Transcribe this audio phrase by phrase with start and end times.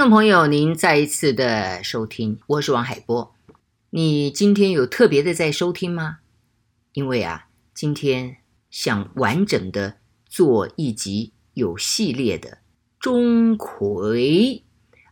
[0.00, 3.34] 听众朋友，您再一次的收听，我是王海波。
[3.90, 6.20] 你今天有特别的在收听吗？
[6.94, 8.38] 因为啊，今天
[8.70, 12.60] 想完整的做一集有系列的
[12.98, 14.62] 钟馗。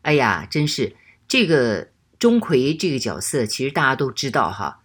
[0.01, 0.97] 哎呀，真是
[1.29, 4.85] 这个钟馗这个角色，其实大家都知道哈，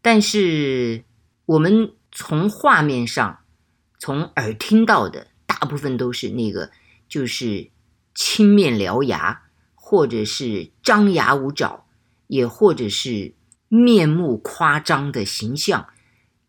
[0.00, 1.02] 但是
[1.46, 3.40] 我们从画面上、
[3.98, 6.70] 从耳听到的，大部分都是那个，
[7.08, 7.72] 就是。
[8.14, 9.42] 青面獠牙，
[9.74, 11.86] 或者是张牙舞爪，
[12.26, 13.34] 也或者是
[13.68, 15.88] 面目夸张的形象，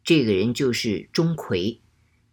[0.03, 1.79] 这个人就是钟馗。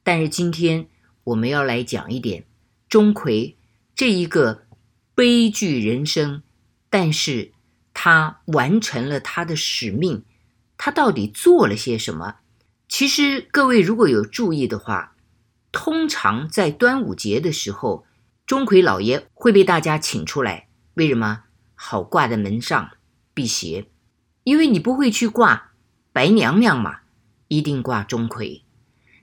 [0.03, 0.89] 但是今天
[1.25, 2.45] 我们要来讲一点
[2.89, 3.55] 钟馗
[3.95, 4.67] 这一个
[5.15, 6.43] 悲剧人生，
[6.89, 7.53] 但是
[7.95, 10.25] 他完成了他的使命，
[10.77, 12.37] 他到底做了些什么？
[12.89, 15.15] 其实各位如果有注意的话，
[15.71, 18.05] 通常在端午节的时候。
[18.51, 21.45] 钟馗老爷会被大家请出来，为什么？
[21.77, 22.91] 好挂在门上
[23.33, 23.87] 辟邪，
[24.43, 25.71] 因为你不会去挂
[26.13, 27.03] 白娘娘嘛，
[27.47, 28.63] 一定挂钟馗。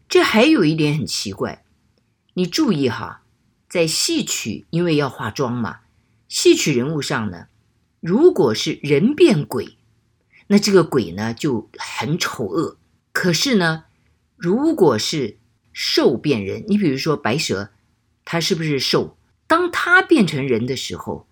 [0.08, 1.66] 这还有一点很奇怪，
[2.36, 3.24] 你注意哈，
[3.68, 5.80] 在戏曲因为要化妆嘛，
[6.30, 7.48] 戏曲人物上呢，
[8.00, 9.78] 如果是人变鬼，
[10.48, 12.78] 那这个鬼呢就很丑恶。
[13.12, 13.84] 可是呢，
[14.38, 15.38] 如果是
[15.74, 17.72] 兽变人，你比如说白蛇，
[18.30, 19.18] 他是不是兽？
[19.48, 21.26] 当他变成人的时候，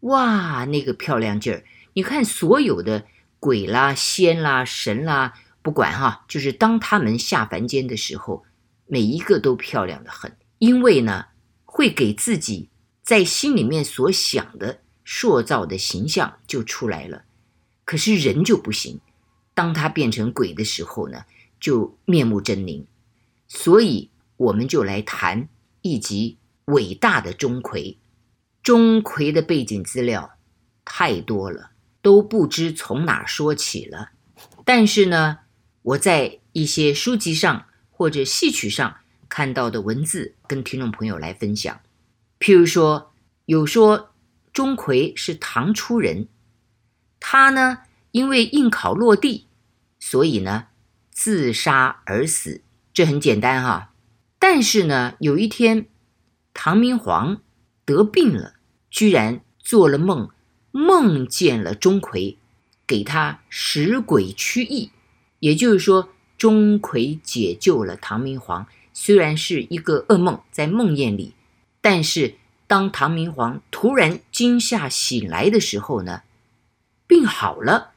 [0.00, 1.62] 哇，那个漂亮劲儿！
[1.92, 3.06] 你看，所有的
[3.38, 8.42] 鬼啦、仙啦、神啦，不管哈，就是当他们下凡间的时候，
[8.88, 11.26] 每一个都漂亮得很，因为呢，
[11.64, 12.70] 会给自己
[13.04, 17.22] 在心里面所想的塑造的形象就出来了。
[17.84, 18.98] 可是人就不行，
[19.54, 21.24] 当他变成鬼的时候呢，
[21.60, 22.84] 就面目狰狞。
[23.46, 25.48] 所以，我们就来谈
[25.82, 26.38] 一集。
[26.66, 27.96] 伟大的钟馗，
[28.62, 30.38] 钟馗的背景资料
[30.84, 34.10] 太多了，都不知从哪说起了。
[34.64, 35.40] 但是呢，
[35.82, 41.80] 我在一些书籍上或者戏曲上看到的文字，跟听众朋友来分享。
[42.38, 43.12] 譬如说，
[43.46, 44.14] 有说
[44.52, 46.28] 钟馗是唐初人，
[47.18, 47.78] 他呢
[48.12, 49.48] 因为应考落第，
[49.98, 50.68] 所以呢
[51.10, 52.62] 自杀而死，
[52.94, 53.92] 这很简单哈。
[54.38, 55.88] 但是呢，有一天。
[56.54, 57.40] 唐明皇
[57.84, 58.54] 得病了，
[58.90, 60.30] 居然做了梦，
[60.70, 62.36] 梦见了钟馗，
[62.86, 64.90] 给他使鬼驱疫。
[65.40, 68.66] 也就是说，钟馗解救了唐明皇。
[68.92, 71.32] 虽然是一个噩梦，在梦魇里，
[71.80, 72.34] 但是
[72.66, 76.22] 当唐明皇突然惊吓醒来的时候呢，
[77.06, 77.92] 病好了，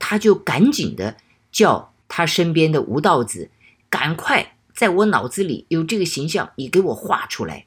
[0.00, 1.16] 他就赶紧的
[1.52, 3.50] 叫他身边的吴道子，
[3.88, 7.66] 赶快在我脑子里有这个形象，你给我画出来。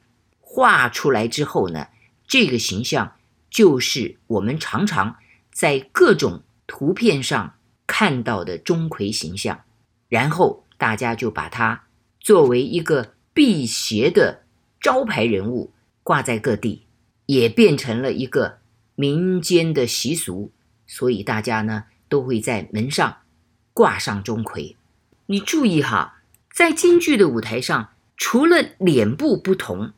[0.55, 1.87] 画出来之后呢，
[2.27, 3.15] 这个形象
[3.49, 5.15] 就是我们常常
[5.51, 7.55] 在各种图片上
[7.87, 9.61] 看到的钟馗形象，
[10.09, 11.85] 然后大家就把它
[12.19, 14.43] 作为一个辟邪的
[14.79, 16.83] 招牌人物挂在各地，
[17.25, 18.59] 也变成了一个
[18.93, 20.51] 民间的习俗，
[20.85, 23.17] 所以大家呢都会在门上
[23.73, 24.75] 挂上钟馗。
[25.25, 26.21] 你注意哈，
[26.53, 29.93] 在京剧的舞台上，除了脸部不同。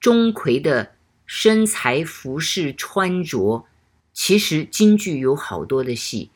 [0.00, 0.92] 钟馗的
[1.24, 3.66] 身材、服饰、穿着，
[4.12, 6.30] 其实京剧有好多的戏，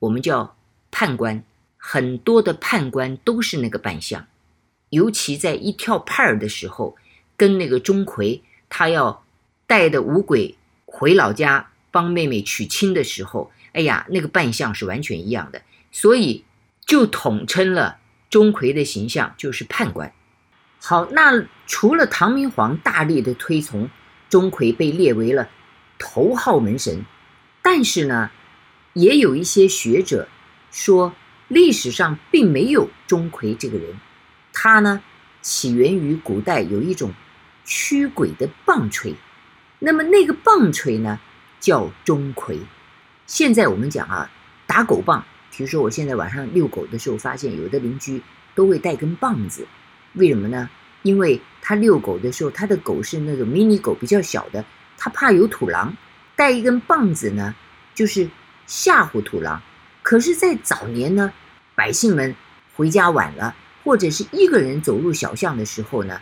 [0.00, 0.56] 我们叫
[0.90, 1.42] 判官，
[1.76, 4.26] 很多的判官都是那个扮相。
[4.90, 6.96] 尤其在一跳判儿的时候，
[7.36, 9.24] 跟那个钟馗他要
[9.66, 15.62] 带的五鬼回老家帮妹妹娶亲的时候，哎呀，那个扮相是完全一样的，
[15.92, 16.44] 所以
[16.84, 17.98] 就统称了
[18.30, 20.12] 钟馗的形象就是判官。
[20.80, 23.90] 好，那除了唐明皇大力的推崇，
[24.28, 25.48] 钟馗被列为了
[25.98, 27.04] 头号门神，
[27.62, 28.30] 但是呢，
[28.94, 30.28] 也有一些学者
[30.70, 31.12] 说，
[31.48, 33.98] 历史上并没有钟馗这个人，
[34.52, 35.02] 他呢
[35.42, 37.12] 起源于古代有一种
[37.64, 39.14] 驱鬼的棒槌，
[39.80, 41.18] 那么那个棒槌呢
[41.60, 42.58] 叫钟馗。
[43.26, 44.30] 现在我们讲啊，
[44.66, 48.22] 打狗棒，比如说我现在晚上遛狗的时候，发现有的邻居
[48.54, 49.66] 都会带根棒子。
[50.14, 50.68] 为什么呢？
[51.02, 54.64] 因为他遛狗的时候，他的狗是那种迷你狗，比较小的，
[54.96, 55.96] 他怕有土狼，
[56.34, 57.54] 带一根棒子呢，
[57.94, 58.28] 就是
[58.66, 59.62] 吓唬土狼。
[60.02, 61.32] 可是，在早年呢，
[61.74, 62.34] 百姓们
[62.74, 66.20] 回家晚了，或者是一个人走入小巷的时候呢，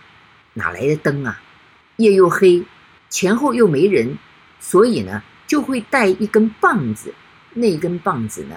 [0.54, 1.40] 哪来的灯啊？
[1.96, 2.64] 夜又黑，
[3.08, 4.18] 前后又没人，
[4.60, 7.14] 所以呢，就会带一根棒子。
[7.54, 8.56] 那根棒子呢，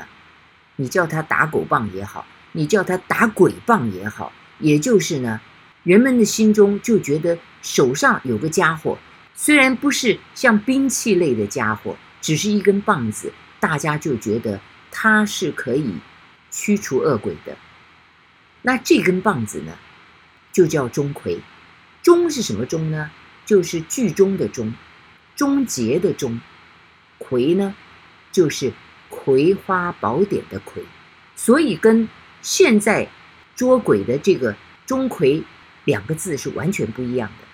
[0.76, 4.34] 你叫他打狗棒也好，你叫他打鬼棒也好。
[4.60, 5.42] 也就是呢，
[5.84, 8.98] 人们的心中就觉得手上有个家伙，
[9.34, 14.60] 虽然不是像兵器类的家伙，只是一根棒子，大家就觉得
[14.92, 15.96] 它是可以
[16.52, 17.58] 驱除恶鬼的。
[18.62, 19.74] 那这根棒子呢，
[20.52, 21.40] 就叫钟馗。
[22.02, 23.12] 钟是什么钟呢？
[23.46, 24.74] 就是剧中的钟，
[25.36, 26.40] 终结的终。
[27.20, 27.76] 馗呢，
[28.32, 28.72] 就是
[29.10, 30.82] 《葵花宝典》的馗。
[31.36, 32.08] 所以跟
[32.42, 33.10] 现在
[33.60, 35.44] 捉鬼的这个钟馗
[35.84, 37.46] 两个字是完全不一样的。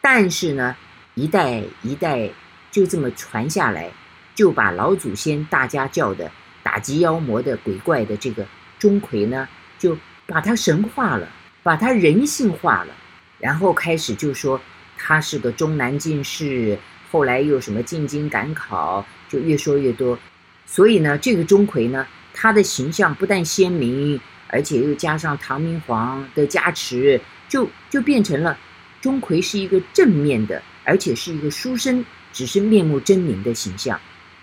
[0.00, 0.74] 但是呢，
[1.14, 2.28] 一代一代
[2.72, 3.88] 就这么传下来，
[4.34, 6.28] 就把老祖先大家叫的
[6.64, 8.44] 打击妖魔的鬼怪的这个
[8.80, 9.48] 钟馗呢，
[9.78, 11.28] 就把他神化了，
[11.62, 12.92] 把他人性化了，
[13.38, 14.60] 然后开始就说
[14.98, 16.76] 他是个终南进士，
[17.12, 20.18] 后来又什么进京赶考，就越说越多。
[20.66, 22.04] 所以呢，这个钟馗呢，
[22.34, 24.20] 他的形象不但鲜明，
[24.52, 28.56] 而且又加上唐明皇的加持，就就变成了
[29.00, 30.62] 钟馗是一个正面的。
[30.84, 34.00] 而且是一个书生，只是面目狰狞的形象，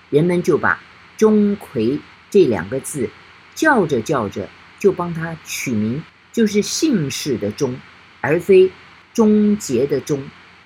[0.09, 0.79] 人们就把
[1.17, 3.09] 钟馗这两个字
[3.55, 4.47] 叫着叫着，
[4.79, 6.01] 就帮他取名，
[6.31, 7.77] 就是姓氏的钟，
[8.21, 8.71] 而非
[9.13, 10.23] 终结的终。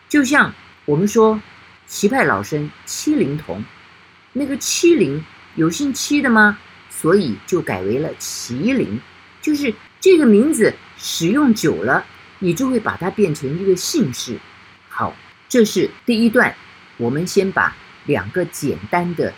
[0.07, 0.53] 就像
[0.85, 1.41] 我们说
[1.87, 3.65] 齐派老生七灵童，
[4.33, 5.25] 那个七灵
[5.55, 6.59] 有姓戚的吗？
[6.91, 9.01] 所以就改为了麒麟，
[9.43, 12.03] 就是这个名字使用久了，
[12.39, 14.39] 你就会把它变成一个姓氏。
[14.89, 15.15] 好。
[15.49, 16.55] 这是第一段，
[16.97, 17.75] 我们先把
[18.07, 19.31] 两个简单的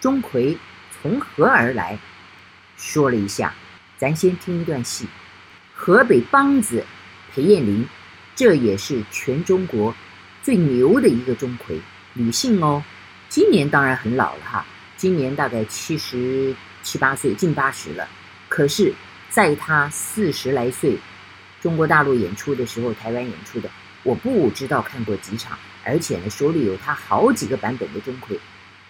[0.00, 0.56] 钟馗
[0.90, 1.96] 从何而来
[2.76, 3.54] 说了一下。
[3.96, 5.06] 咱先听一段戏：
[5.72, 6.84] 河北梆子
[7.32, 7.86] 裴艳玲，
[8.34, 9.94] 这也是全中国
[10.42, 11.78] 最牛的一个钟馗，
[12.14, 12.82] 女性哦。
[13.28, 14.66] 今年当然很老了哈，
[14.96, 16.52] 今年大概七十
[16.82, 18.08] 七八岁，近八十了。
[18.48, 18.92] 可是，
[19.30, 20.98] 在他四十来岁，
[21.62, 23.70] 中国大陆演出的时候，台湾演出的。
[24.02, 28.38] 我不知道看过几场，而且呢，手里有他好几个版本的钟馗，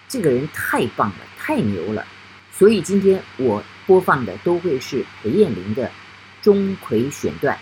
[0.09, 2.07] 这个人太棒了，太牛了。
[2.53, 5.91] 所以今天我播放的都会是裴艳玲的
[6.41, 7.59] 钟馗选段。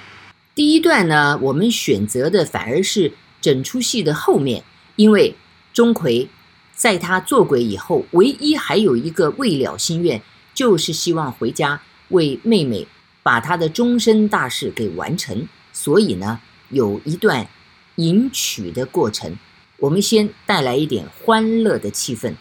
[0.54, 4.62] 第一段呢，我们选择的反而是整出戏的后面，
[4.96, 5.34] 因为
[5.72, 6.28] 钟馗
[6.74, 10.20] 在他做鬼以后，唯一还有一个未了心愿，
[10.52, 12.86] 就是希望回家为妹妹
[13.22, 15.48] 把她的终身大事给完成。
[15.72, 16.40] 所以呢。
[16.70, 17.48] 有一段
[17.96, 19.38] 迎娶的过程，
[19.78, 22.34] 我们先带来一点欢乐的气氛，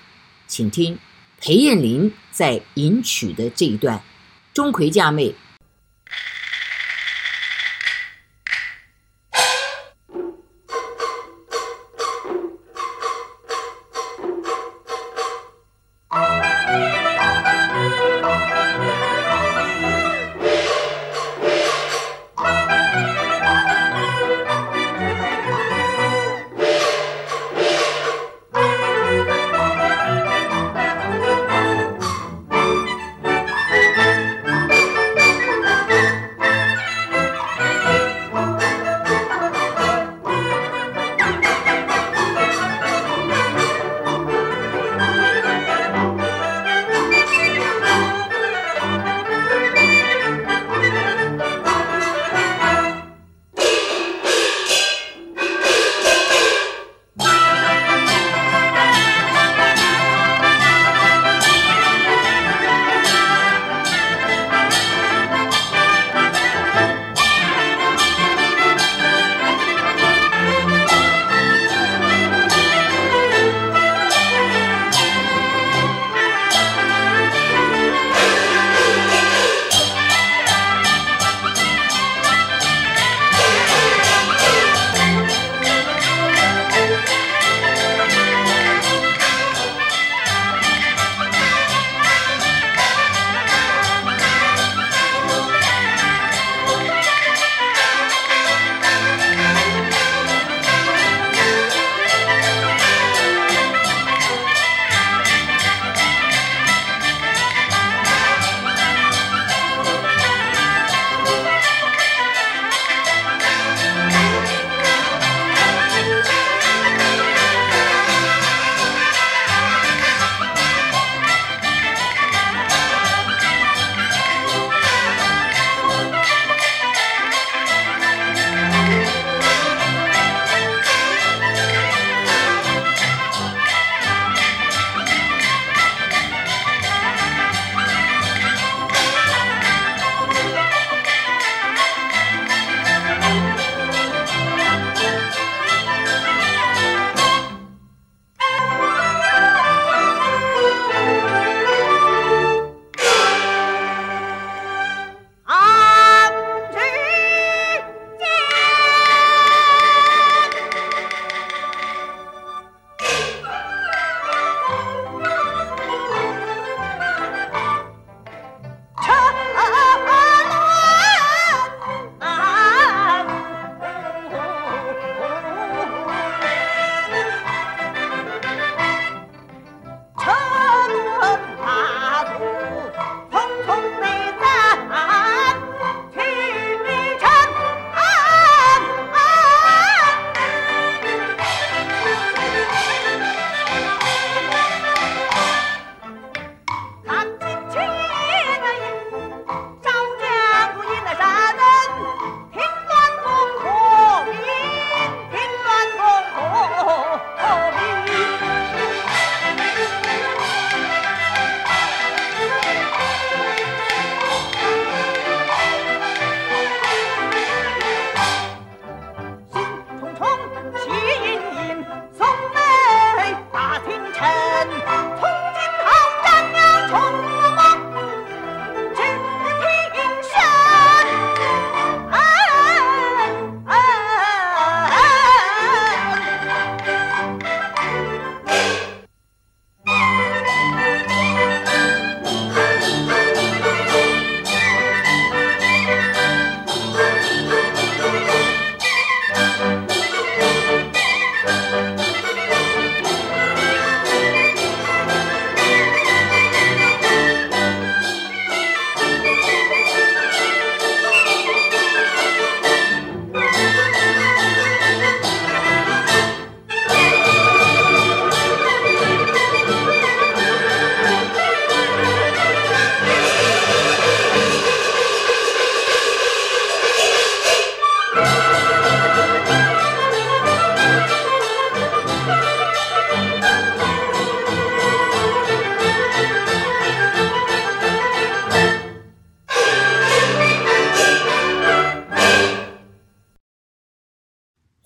[0.46, 1.00] 请听
[1.40, 4.02] 裴艳玲在迎娶的这一段，
[4.54, 5.34] 钟馗嫁妹。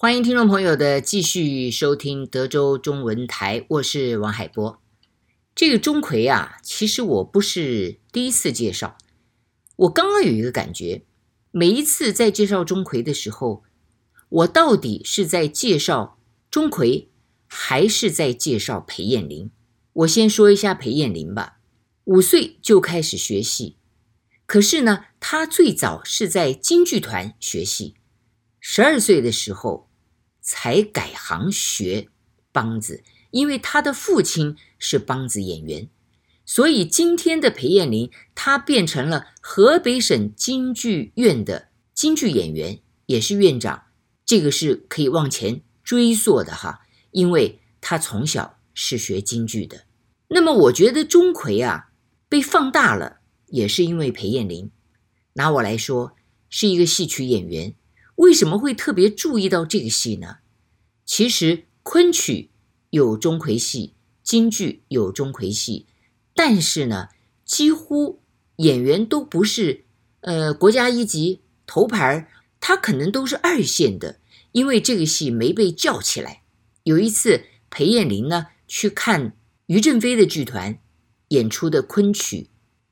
[0.01, 4.81] 欢迎听众朋友的继续收听德州中文台，我是王海波。
[5.53, 8.98] 这个钟馗啊，其实我不是第一次介绍。
[9.75, 11.03] 我刚刚有一个感觉，
[11.51, 13.62] 每一次在介绍钟馗的时候，
[14.29, 16.17] 我到底是在介绍
[16.50, 17.05] 钟馗，
[17.46, 19.51] 还是在介绍裴艳玲？
[19.93, 21.60] 我先说一下裴艳玲吧。
[22.05, 23.75] 五岁就开始学戏，
[24.48, 27.93] 可是呢，她最早是在京剧团学戏，
[28.60, 29.90] 十二岁的时候。
[30.41, 32.10] 才改行学
[32.51, 35.88] 梆子，因为他的父亲是梆子演员，
[36.45, 43.83] 所以今天的裴艳玲，她变成了河北省京剧院的京剧演员，也是院长。
[44.25, 46.81] 这个是可以往前追溯的哈，
[47.12, 49.86] 因为她从小是学京剧的。
[50.29, 51.91] 那么我觉得钟馗啊，
[52.27, 54.71] 被放大了，也是因为裴艳玲。
[55.33, 56.15] 拿我来说，
[56.50, 57.75] 是一个戏曲演员。
[58.22, 60.38] 为什么会特别注意到这个戏呢？
[61.06, 62.51] 其实昆曲
[62.92, 65.88] 有钟馗戏，京剧有钟馗戏，
[66.36, 67.10] 但是呢，
[67.44, 68.22] 几乎
[68.58, 69.86] 演员都不是
[70.20, 74.20] 呃国家一级头牌，他可能都是二线的，
[74.51, 76.44] 因为这个戏没被叫起来。
[76.84, 79.36] 有一次，裴艳玲呢去看
[79.66, 80.78] 于振飞的剧团
[81.30, 82.51] 演出的昆曲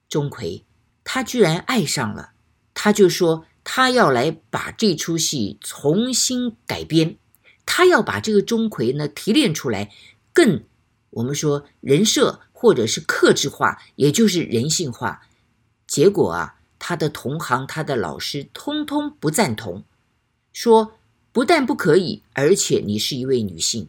[0.10, 0.64] 钟馗，
[1.04, 2.32] 他居然爱上了，
[2.74, 3.46] 他就说。
[3.72, 7.18] 他要来把这出戏重新改编，
[7.68, 9.92] 他要把这个钟馗呢提炼出来，
[10.34, 10.64] 更
[11.12, 15.22] 我们说人设或者是克制化，也就是人性化。
[15.86, 19.84] 结果啊，他的同行、他的老师通通不赞同，
[20.52, 20.94] 说
[21.32, 23.88] 不但不可以，而且你是一位女性，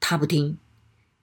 [0.00, 0.56] 他不听。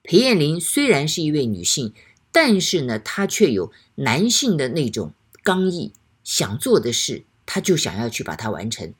[0.04, 1.92] 裴艳玲虽然是一位女性，
[2.30, 7.24] 但是呢，她却有男性的那种刚毅，想做的事。
[7.46, 8.92] 他就想要去把它完成，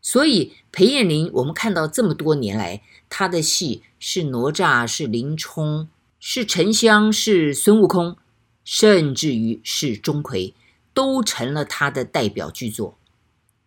[0.00, 5.88] 所以裴艳玲，我们看到这么多年来，她的戏是哪吒，是林冲，
[6.20, 8.16] 是沉香，是孙悟空，
[8.62, 10.52] 甚至于是钟馗，
[10.92, 12.98] 都成了她的代表剧作。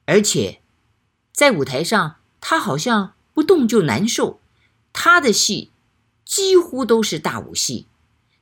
[0.06, 0.62] 而且
[1.34, 4.40] 在舞台上，她好像不动就难受。
[4.94, 5.72] 她的戏
[6.24, 7.88] 几乎都是大武戏，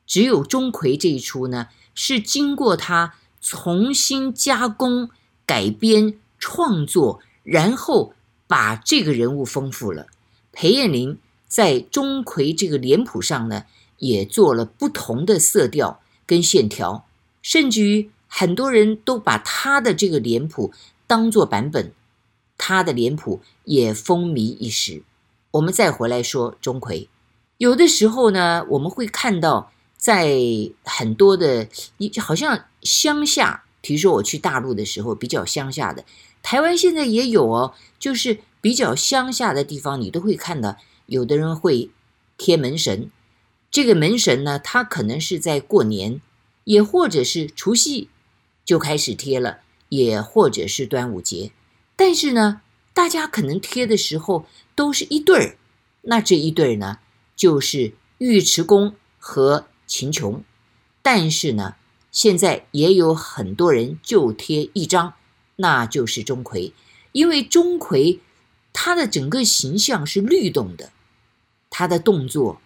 [0.05, 5.09] 只有钟馗这一出呢，是经过她重新加工。
[5.49, 8.13] 改编创作，然后
[8.45, 10.05] 把这个人物丰富了。
[10.51, 13.63] 裴艳玲在钟馗这个脸谱上呢，
[13.97, 17.07] 也做了不同的色调跟线条，
[17.41, 20.71] 甚至于很多人都把他的这个脸谱
[21.07, 21.93] 当做版本，
[22.55, 25.01] 他的脸谱也风靡一时。
[25.49, 27.07] 我们再回来说钟馗，
[27.57, 30.37] 有的时候呢，我们会看到在
[30.83, 31.67] 很多的，
[32.21, 33.63] 好像乡下。
[33.81, 36.03] 比如说我去大陆的时候，比较乡下的，
[36.43, 41.89] 台湾现在也有哦，就是比较乡下的地方，你都会看到有的人会
[42.37, 43.09] 贴门神。
[43.71, 46.19] 这个门神呢，他可能是在过年，
[46.65, 48.09] 也或者是除夕
[48.65, 51.51] 就开始贴了，也或者是端午节。
[51.95, 52.61] 但是呢，
[52.93, 54.45] 大家可能贴的时候
[54.75, 55.57] 都是一对儿，
[56.01, 56.99] 那这一对儿呢，
[57.35, 60.43] 就是尉迟恭和秦琼。
[61.01, 61.75] 但是呢。
[62.11, 65.13] 现在也有很多人就贴一张，
[65.57, 66.71] 那就是钟馗，
[67.11, 68.19] 因为钟馗
[68.73, 70.91] 他的整个形象是律动的，
[71.69, 72.61] 他的动作、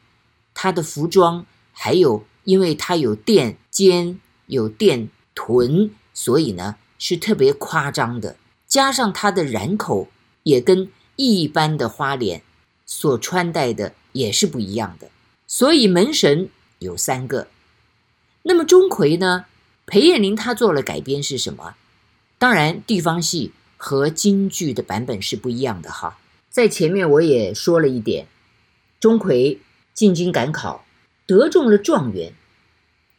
[0.54, 8.38] 他的服装，还有因为他有垫肩、有垫臀，所以呢是特别夸张的。
[8.68, 10.10] 加上他的髯口
[10.44, 12.42] 也跟一般的花脸
[12.86, 15.10] 所穿戴的也是不一样的，
[15.46, 17.48] 所以门神有三个。
[18.44, 19.46] 那么钟馗呢？
[19.86, 21.76] 裴艳玲她做了改编是什么？
[22.38, 26.18] 当然，地方戏和京剧的版本是不一样的哈。
[26.50, 28.28] 在前面我也说了一点，
[29.00, 29.58] 钟馗
[29.94, 30.86] 进京赶考，
[31.26, 32.34] 得中了状元，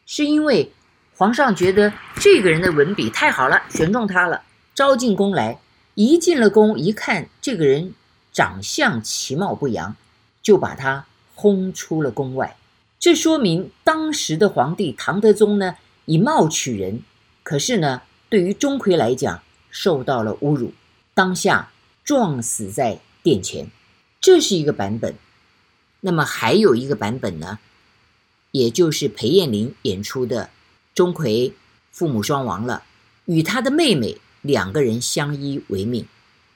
[0.07, 0.73] 是因为
[1.17, 4.43] 皇上觉得这个人的文笔太好了，选中他了，
[4.75, 5.59] 招进宫来。
[5.95, 7.95] 一进了宫，一看这个人
[8.33, 9.97] 长相其貌不扬，
[10.43, 12.57] 就把他轰出了宫外。
[12.99, 15.77] 这说明当时的皇帝唐德宗呢，
[16.07, 17.03] 以貌取人，
[17.43, 20.73] 可是呢，对于钟馗来讲，受到了侮辱，
[21.13, 21.71] 当下
[22.03, 23.69] 撞死在殿前。
[24.21, 25.15] 这是一个版本。
[26.01, 27.59] 那么还有一个版本呢，
[28.53, 30.51] 也就是裴艳玲演出的
[30.95, 31.53] 钟馗
[31.91, 32.85] 父母双亡了，
[33.27, 36.07] 与他的妹妹两个人相依为命。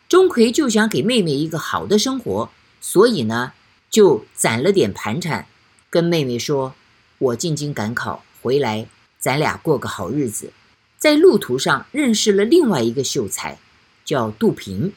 [0.09, 3.53] 钟馗就想给妹妹一个好的生活，所以呢，
[3.91, 5.47] 就攒了点盘缠。
[5.91, 6.75] 跟妹妹说
[7.19, 8.87] ：“我进京赶考回来，
[9.19, 10.53] 咱俩过个好日子。”
[10.99, 13.59] 在路途上认识了另外一个秀才，
[14.05, 14.93] 叫杜平，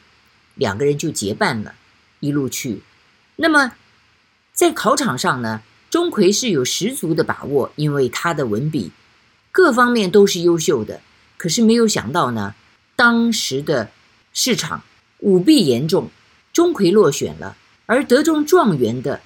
[0.56, 1.76] 两个人就结伴了，
[2.18, 2.82] 一路去。
[3.36, 3.72] 那么
[4.52, 8.90] 在考场上呢，钟馗是有十足的把握，因为他的文笔
[9.52, 11.00] 各方面都是优秀的。
[11.36, 12.54] 可是没有想到呢，
[12.96, 13.90] 当时的
[14.32, 14.82] 市场
[15.18, 16.10] 舞弊严重，
[16.52, 19.20] 钟馗落选了，而得中状元的。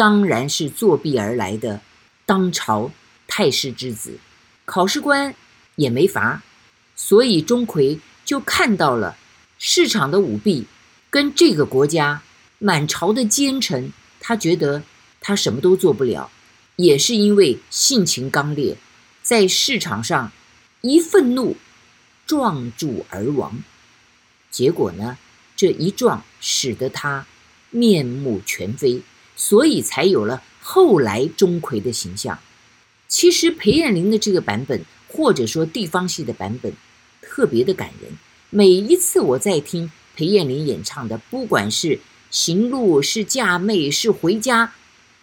[0.00, 1.82] 当然是作弊而来的，
[2.24, 2.90] 当朝
[3.28, 4.18] 太师之子，
[4.64, 5.34] 考试官
[5.76, 6.42] 也没罚，
[6.96, 9.18] 所以钟馗就看到了
[9.58, 10.64] 市场的舞弊，
[11.10, 12.22] 跟这个国家
[12.58, 14.82] 满朝的奸臣，他觉得
[15.20, 16.30] 他什么都做不了，
[16.76, 18.78] 也是因为性情刚烈，
[19.22, 20.32] 在市场上
[20.80, 21.58] 一愤怒
[22.24, 23.62] 撞柱而亡，
[24.50, 25.18] 结果呢，
[25.54, 27.26] 这一撞使得他
[27.68, 29.02] 面目全非。
[29.40, 32.38] 所以才有了后来钟馗的形象。
[33.08, 36.70] 其实裴艳玲的这个版本，或者说地方戏的版本，
[37.22, 38.12] 特别的感人。
[38.50, 41.98] 每一次我在听裴艳玲演唱的，不管是
[42.30, 44.74] 行路、是嫁妹、是回家，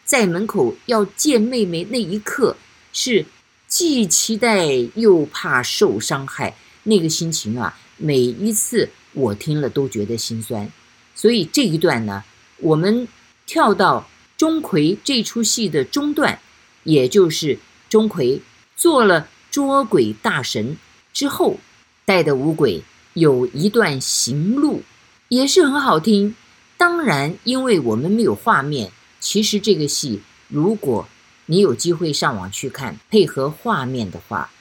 [0.03, 2.57] 在门口要见妹妹那一刻，
[2.91, 3.23] 是
[3.67, 10.71] 既期待又怕受伤害，那个心情啊，每一次我听了都觉得心酸。
[11.13, 12.23] 所以这一段呢，
[12.57, 13.07] 我们。
[13.47, 14.07] 跳到
[14.37, 16.39] 钟馗这出戏的中段，
[16.83, 17.57] 也就是
[17.89, 18.41] 钟馗
[18.75, 20.77] 做了捉鬼大神
[21.13, 21.57] 之后，
[22.05, 22.83] 带的五鬼
[23.13, 24.83] 有一段行路，
[25.29, 26.35] 也是很好听。
[26.77, 31.07] 当然，因为我们没有画面，其实这个戏，如果
[31.47, 34.51] 你有机会上网去看，配合画面的话，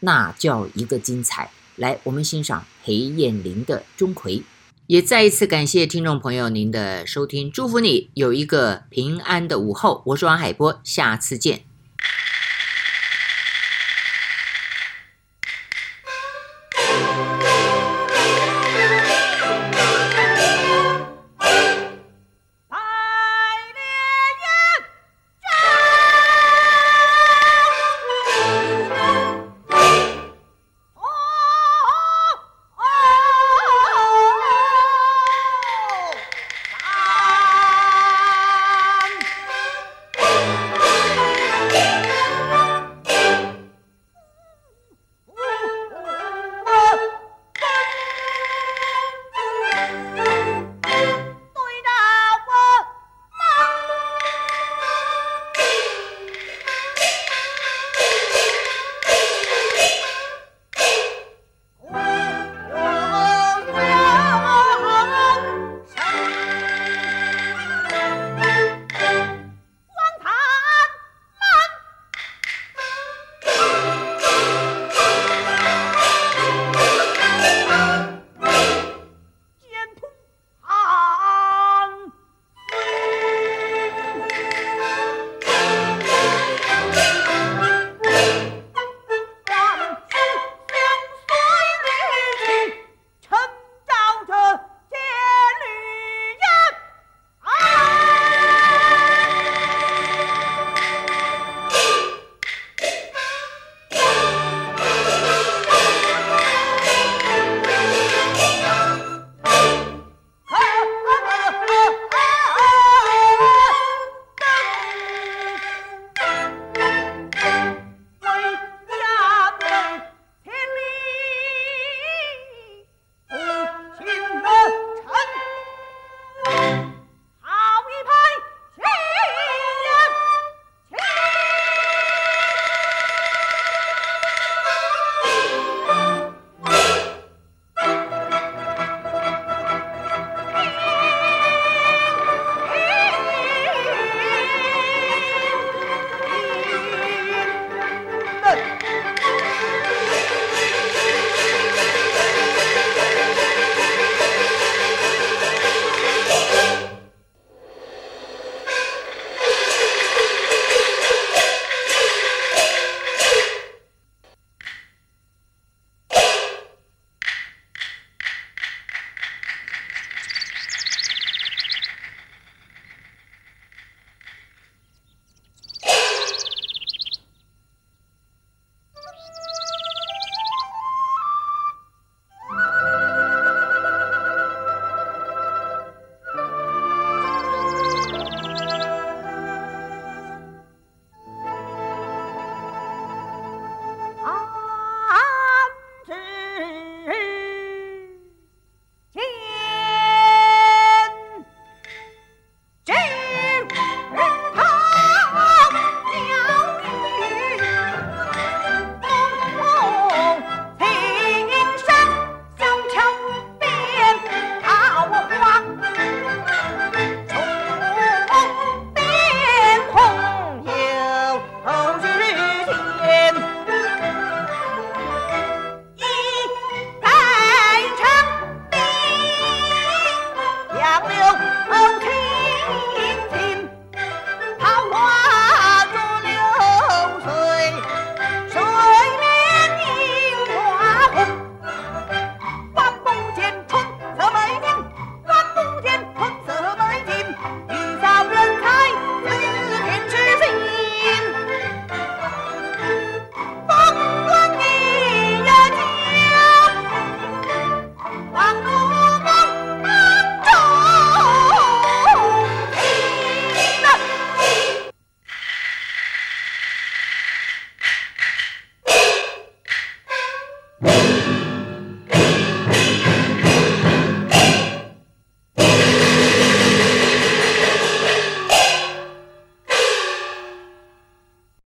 [0.00, 1.50] 那叫一个精彩。
[1.74, 4.42] 来，我们欣赏裴艳玲的钟馗。
[4.88, 10.04] 也再一次感谢听众朋友您的收听，祝福你有一个平安的午后。
[10.06, 11.65] 我是王海波，下次见。